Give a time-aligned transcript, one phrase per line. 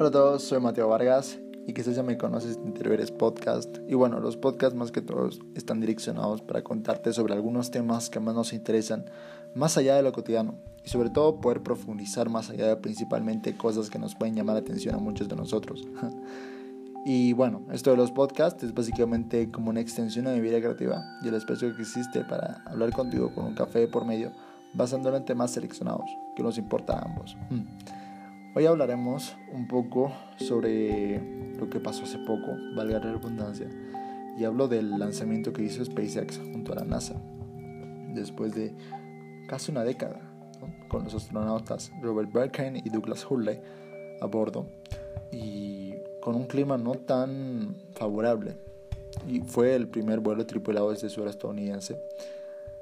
[0.00, 3.78] Hola a todos, soy Mateo Vargas y quizás ya me conoces de Interiores Podcast.
[3.88, 8.20] Y bueno, los podcasts más que todos están direccionados para contarte sobre algunos temas que
[8.20, 9.06] más nos interesan,
[9.56, 10.54] más allá de lo cotidiano.
[10.84, 14.60] Y sobre todo poder profundizar más allá de principalmente cosas que nos pueden llamar la
[14.60, 15.84] atención a muchos de nosotros.
[17.04, 21.02] y bueno, esto de los podcasts es básicamente como una extensión de mi vida creativa
[21.24, 24.30] y el espacio que existe para hablar contigo con un café por medio,
[24.74, 27.36] basándolo en temas seleccionados que nos importa a ambos.
[28.58, 33.68] Hoy hablaremos un poco sobre lo que pasó hace poco, valga la redundancia,
[34.36, 37.14] y hablo del lanzamiento que hizo SpaceX junto a la NASA,
[38.14, 38.74] después de
[39.46, 40.18] casi una década,
[40.88, 43.60] con los astronautas Robert Berkane y Douglas Hurley
[44.20, 44.66] a bordo,
[45.30, 48.56] y con un clima no tan favorable.
[49.28, 51.96] Y fue el primer vuelo tripulado desde suelo estadounidense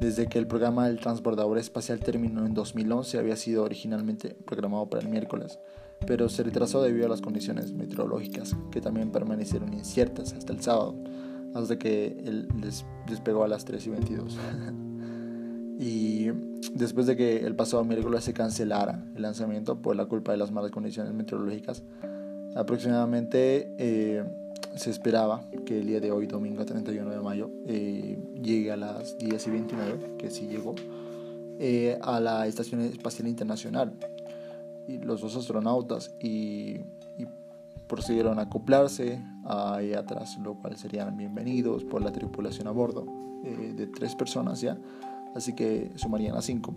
[0.00, 5.02] desde que el programa del transbordador espacial terminó en 2011, había sido originalmente programado para
[5.02, 5.58] el miércoles,
[6.06, 10.94] pero se retrasó debido a las condiciones meteorológicas, que también permanecieron inciertas hasta el sábado,
[11.54, 12.48] hasta que él
[13.06, 14.38] despegó a las 3 y 22.
[15.80, 16.28] y
[16.74, 20.52] después de que el pasado miércoles se cancelara el lanzamiento por la culpa de las
[20.52, 21.82] malas condiciones meteorológicas,
[22.54, 23.74] aproximadamente...
[23.78, 24.24] Eh,
[24.78, 29.18] se esperaba que el día de hoy, domingo 31 de mayo, eh, llegue a las
[29.18, 30.74] 10 y 29, que sí llegó,
[31.58, 33.92] eh, a la Estación Espacial Internacional.
[34.86, 36.80] Y los dos astronautas y,
[37.88, 43.06] procedieron a acoplarse ahí atrás, lo cual serían bienvenidos por la tripulación a bordo
[43.44, 44.76] eh, de tres personas ya,
[45.34, 46.74] así que sumarían a cinco.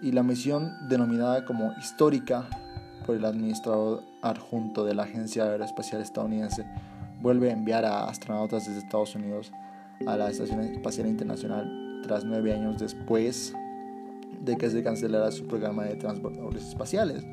[0.00, 2.48] Y la misión denominada como histórica
[3.04, 6.64] por el administrador adjunto de la Agencia Aeroespacial Estadounidense
[7.20, 9.52] vuelve a enviar a astronautas desde Estados Unidos
[10.06, 13.54] a la Estación Espacial Internacional tras nueve años después
[14.40, 17.24] de que se cancelara su programa de transbordadores espaciales.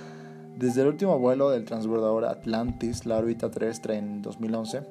[0.56, 4.82] Desde el último vuelo del transbordador Atlantis, la órbita terrestre en 2011,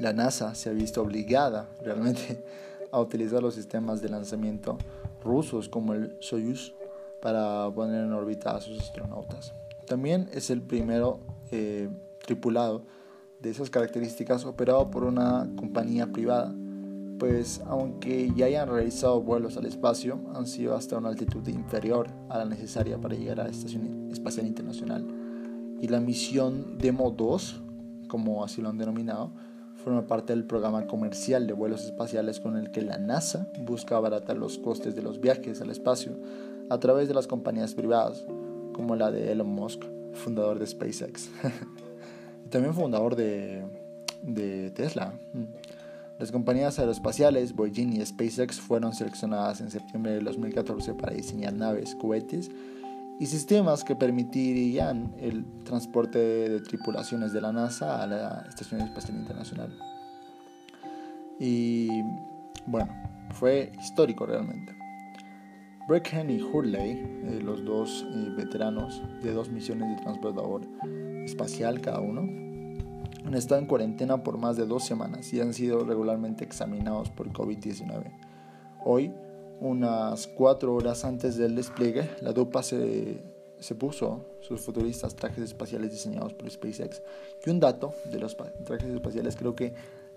[0.00, 2.44] la NASA se ha visto obligada realmente
[2.90, 4.76] a utilizar los sistemas de lanzamiento
[5.22, 6.74] rusos como el Soyuz
[7.22, 9.52] para poner en órbita a sus astronautas.
[9.86, 11.20] También es el primero
[11.52, 11.88] eh,
[12.24, 12.82] tripulado
[13.46, 16.52] de esas características operado por una compañía privada,
[17.16, 22.38] pues aunque ya hayan realizado vuelos al espacio, han sido hasta una altitud inferior a
[22.38, 25.06] la necesaria para llegar a la Estación Espacial Internacional.
[25.80, 27.62] Y la misión Demo 2,
[28.08, 29.30] como así lo han denominado,
[29.76, 34.36] forma parte del programa comercial de vuelos espaciales con el que la NASA busca abaratar
[34.36, 36.18] los costes de los viajes al espacio
[36.68, 38.26] a través de las compañías privadas,
[38.72, 39.84] como la de Elon Musk,
[40.14, 41.30] fundador de SpaceX.
[42.50, 43.64] también fundador de,
[44.22, 45.12] de Tesla.
[46.18, 51.94] Las compañías aeroespaciales Boeing y SpaceX fueron seleccionadas en septiembre de 2014 para diseñar naves,
[51.94, 52.50] cohetes
[53.20, 59.18] y sistemas que permitirían el transporte de tripulaciones de la NASA a la Estación Espacial
[59.18, 59.78] Internacional.
[61.38, 61.88] Y
[62.66, 62.88] bueno,
[63.32, 64.74] fue histórico realmente.
[65.88, 70.62] Breckenridge y Hurley, eh, los dos eh, veteranos de dos misiones de transportador
[71.26, 72.22] espacial cada uno,
[73.26, 77.32] han estado en cuarentena por más de dos semanas y han sido regularmente examinados por
[77.32, 78.12] COVID-19.
[78.84, 79.12] Hoy,
[79.60, 83.22] unas cuatro horas antes del despliegue, la DUPA se,
[83.58, 87.02] se puso sus futuristas trajes espaciales diseñados por SpaceX.
[87.44, 89.74] Y un dato de los trajes espaciales, creo que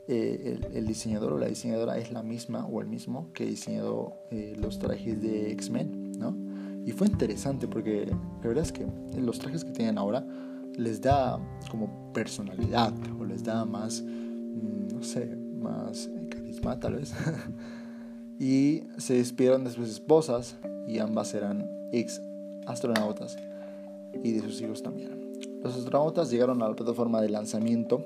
[0.07, 4.55] eh, el, diseñador o la diseñadora es la misma o el mismo que diseñó eh,
[4.57, 6.35] los trajes de X-Men, ¿no?
[6.85, 8.87] Y fue interesante porque la verdad es que
[9.19, 10.25] los trajes que tienen ahora
[10.75, 17.13] les da como personalidad o les da más, mm, no sé, más carisma tal vez.
[18.39, 22.21] y se despidieron de sus esposas y ambas eran ex
[22.65, 23.37] astronautas
[24.23, 25.33] y de sus hijos también.
[25.63, 28.03] Los astronautas llegaron a la plataforma de lanzamiento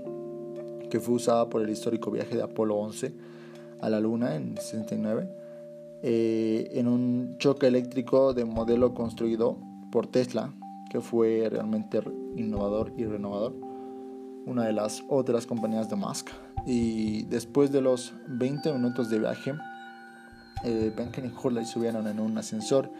[0.89, 3.13] que fue usada por el histórico viaje de Apolo 11
[3.81, 5.27] a la Luna en 69
[6.03, 9.57] eh, en un choque eléctrico de modelo construido
[9.91, 10.53] por Tesla
[10.89, 12.01] que fue realmente
[12.35, 13.55] innovador y renovador,
[14.45, 16.29] una de las otras compañías de Musk.
[16.65, 19.53] Y después de los 20 minutos de viaje,
[20.63, 22.91] eh, Benken y Hurley subieron en un ascensor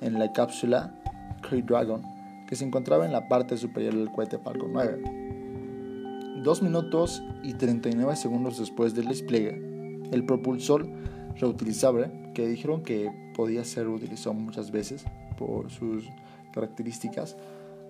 [0.00, 0.94] en la cápsula
[1.42, 2.02] Crew Dragon,
[2.46, 6.40] que se encontraba en la parte superior del cohete Falcon 9.
[6.42, 10.88] Dos minutos y 39 segundos después del despliegue, el propulsor
[11.36, 15.04] reutilizable, que dijeron que podía ser utilizado muchas veces
[15.38, 16.04] por sus
[16.52, 17.36] características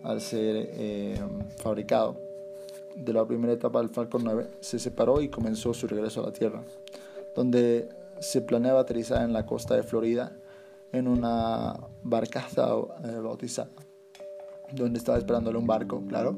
[0.04, 1.20] al ser eh,
[1.58, 2.16] fabricado.
[2.96, 6.32] De la primera etapa del Falcon 9 se separó y comenzó su regreso a la
[6.32, 6.62] Tierra,
[7.34, 7.88] donde
[8.20, 10.36] se planeaba aterrizar en la costa de Florida
[10.92, 12.68] en una barcaza
[13.04, 13.70] eh, bautizada.
[14.72, 16.36] donde estaba esperándole un barco, claro.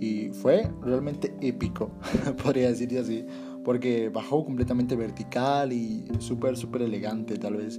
[0.00, 1.90] Y fue realmente épico,
[2.42, 3.26] podría decirse así,
[3.64, 7.78] porque bajó completamente vertical y súper, súper elegante tal vez.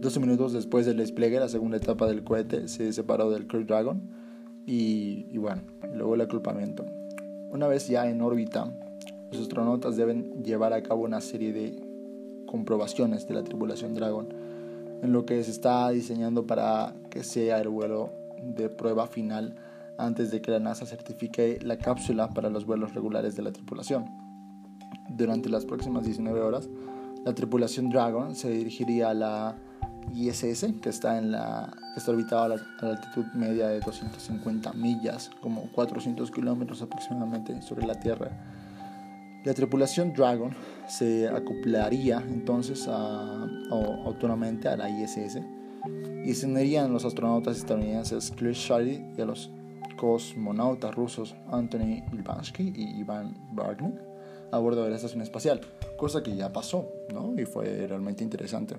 [0.00, 4.27] 12 minutos después del despliegue, la segunda etapa del cohete se separó del Crew Dragon
[4.68, 5.62] y, y bueno,
[5.94, 6.84] luego el aculpamiento.
[7.50, 8.70] Una vez ya en órbita,
[9.32, 11.74] los astronautas deben llevar a cabo una serie de
[12.46, 14.28] comprobaciones de la tripulación Dragon,
[15.02, 18.12] en lo que se está diseñando para que sea el vuelo
[18.42, 19.56] de prueba final
[19.96, 24.04] antes de que la NASA certifique la cápsula para los vuelos regulares de la tripulación.
[25.08, 26.68] Durante las próximas 19 horas,
[27.24, 29.56] la tripulación Dragon se dirigiría a la
[30.14, 35.30] ISS, que está, en la, que está orbitada a la, altitud media de 250 millas,
[35.40, 38.30] como 400 kilómetros aproximadamente sobre la Tierra.
[39.44, 40.54] La tripulación Dragon
[40.88, 45.38] se acoplaría entonces autónomamente a la ISS
[46.24, 49.50] y se unirían los astronautas estadounidenses Chris Shady y a los
[49.96, 53.94] cosmonautas rusos Anthony Ilvansky y Ivan Bargnik
[54.50, 55.60] a bordo de la estación espacial,
[55.96, 57.34] cosa que ya pasó, ¿no?
[57.38, 58.76] Y fue realmente interesante.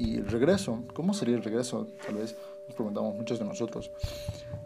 [0.00, 1.86] Y el regreso, ¿cómo sería el regreso?
[2.06, 2.34] Tal vez
[2.66, 3.90] nos preguntamos muchos de nosotros.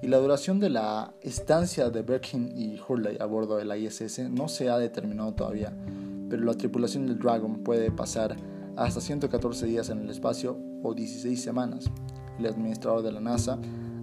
[0.01, 4.31] Y la duración de la estancia de Birkin y Hurley a bordo de la ISS
[4.31, 5.73] no se ha determinado todavía,
[6.31, 8.37] pero la tripulación del Dragon puede pasar
[8.77, 11.91] hasta 114 días en el espacio o 16 semanas.
[12.39, 13.59] El administrador de la NASA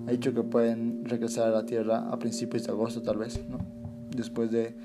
[0.07, 3.57] ha dicho que pueden regresar a la Tierra a principios de agosto tal vez, ¿no?
[4.09, 4.75] Después de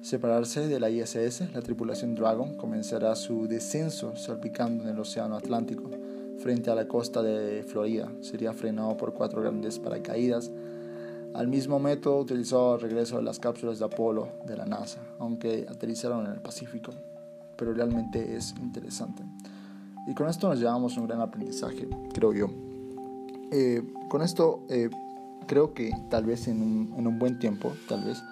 [0.00, 5.90] separarse de la ISS, la tripulación Dragon comenzará su descenso salpicando en el Océano Atlántico
[6.38, 8.10] frente a la costa de Florida.
[8.20, 10.50] Sería frenado por cuatro grandes paracaídas,
[11.34, 15.66] al mismo método utilizado al regreso de las cápsulas de Apolo de la NASA, aunque
[15.68, 16.92] aterrizaron en el Pacífico.
[17.56, 19.24] Pero realmente es interesante.
[20.06, 22.46] Y con esto nos llevamos un gran aprendizaje, creo yo.
[23.50, 24.90] Eh, con esto eh,
[25.46, 28.22] creo que tal vez en un, en un buen tiempo, tal vez,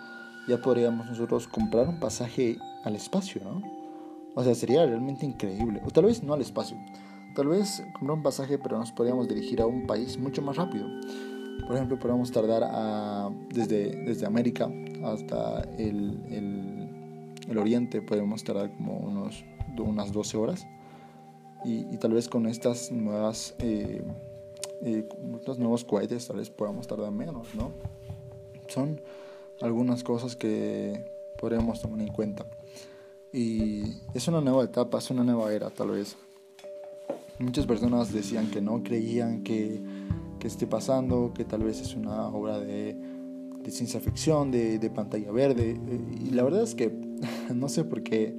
[0.46, 3.62] ya podríamos nosotros comprar un pasaje al espacio, ¿no?
[4.34, 5.80] O sea, sería realmente increíble.
[5.84, 6.76] O tal vez no al espacio.
[7.34, 10.86] Tal vez comprar un pasaje, pero nos podríamos dirigir a un país mucho más rápido.
[11.66, 14.70] Por ejemplo, podríamos tardar a, desde, desde América
[15.04, 19.44] hasta el, el, el, Oriente, podemos tardar como unos,
[19.78, 20.66] unas 12 horas.
[21.64, 24.02] Y, y tal vez con estas nuevas, eh,
[24.82, 27.72] eh, estos nuevos cohetes, tal vez podamos tardar menos, ¿no?
[28.68, 29.00] Son
[29.60, 31.04] algunas cosas que
[31.38, 32.46] podríamos tomar en cuenta.
[33.32, 33.82] Y
[34.14, 36.16] es una nueva etapa, es una nueva era tal vez.
[37.38, 39.82] Muchas personas decían que no creían que,
[40.38, 42.96] que esté pasando, que tal vez es una obra de,
[43.62, 45.78] de ciencia ficción, de, de, pantalla verde.
[46.24, 46.90] Y la verdad es que
[47.54, 48.34] no sé por qué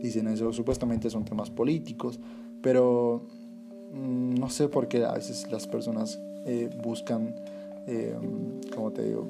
[0.00, 0.52] dicen eso.
[0.52, 2.18] Supuestamente son temas políticos,
[2.62, 3.26] pero
[3.92, 7.34] mm, no sé por qué a veces las personas eh, buscan,
[7.86, 8.16] eh,
[8.74, 9.28] como te digo,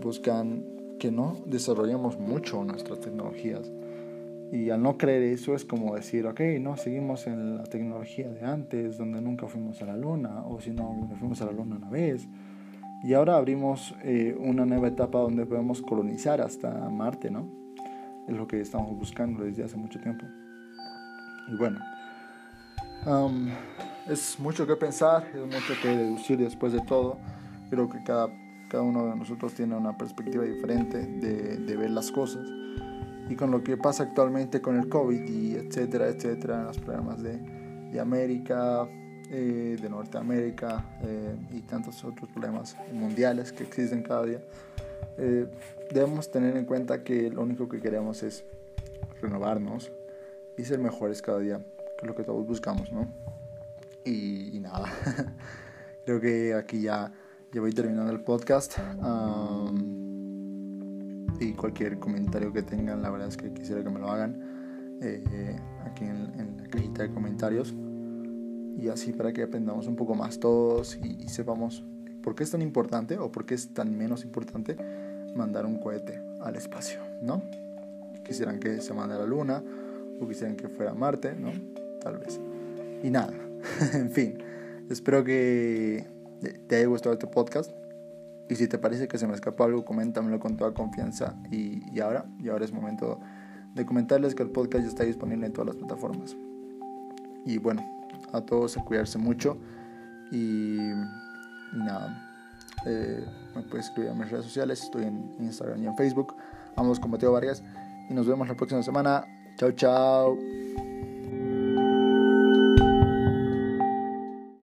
[0.00, 0.64] buscan
[0.98, 3.70] que no desarrollemos mucho nuestras tecnologías.
[4.52, 8.44] Y al no creer eso es como decir, ok, no, seguimos en la tecnología de
[8.44, 11.90] antes, donde nunca fuimos a la luna, o si no, fuimos a la luna una
[11.90, 12.28] vez.
[13.02, 17.48] Y ahora abrimos eh, una nueva etapa donde podemos colonizar hasta Marte, ¿no?
[18.28, 20.24] Es lo que estamos buscando desde hace mucho tiempo.
[21.48, 21.80] Y bueno,
[23.06, 23.48] um,
[24.08, 27.18] es mucho que pensar, es mucho que deducir después de todo.
[27.70, 28.28] Creo que cada
[28.74, 32.44] cada uno de nosotros tiene una perspectiva diferente de, de, ver las cosas.
[33.28, 37.38] Y con lo que pasa actualmente con el COVID y etcétera, etcétera, los problemas de,
[37.38, 38.88] de América,
[39.30, 44.40] eh, de Norteamérica eh, y tantos otros problemas mundiales que existen cada día,
[45.18, 45.46] eh,
[45.92, 48.44] debemos tener en cuenta que lo único que queremos es
[49.22, 49.92] renovarnos
[50.58, 53.06] y ser mejores cada día, que es lo que todos buscamos, ¿no?
[54.04, 54.92] Y, y nada,
[56.04, 57.12] creo que aquí ya
[57.54, 58.78] ya voy terminando el podcast.
[61.38, 65.56] y cualquier comentario que tengan, la verdad es que quisiera que me lo hagan eh,
[65.84, 67.72] aquí en, la cajita de comentarios.
[68.76, 71.84] Y así para que aprendamos un poco más todos y, sepamos
[72.24, 74.76] por qué es tan importante o por qué es tan menos importante
[75.36, 77.40] mandar un cohete al espacio, ¿no?
[78.24, 79.62] Quisieran que se mandara a la Luna
[80.20, 81.52] o quisieran que fuera a Marte, ¿no?
[82.00, 82.40] Tal vez.
[83.04, 83.32] Y nada,
[83.92, 84.38] en fin,
[84.90, 87.70] espero que te haya gustado este podcast.
[88.48, 91.34] Y si te parece que se me escapó algo, coméntamelo con toda confianza.
[91.50, 93.20] Y, y, ahora, y ahora es momento
[93.74, 96.36] de comentarles que el podcast ya está disponible en todas las plataformas.
[97.46, 97.82] Y bueno,
[98.32, 99.56] a todos a cuidarse mucho.
[100.30, 100.78] Y,
[101.72, 102.30] nada,
[102.86, 103.24] eh,
[103.54, 104.82] me puedes escribir en mis redes sociales.
[104.82, 106.34] Estoy en Instagram y en Facebook.
[106.76, 107.62] Vamos con Mateo Vargas.
[108.10, 109.24] Y nos vemos la próxima semana.
[109.56, 110.36] Chao, chao.